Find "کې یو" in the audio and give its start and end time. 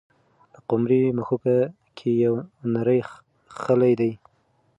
1.97-2.35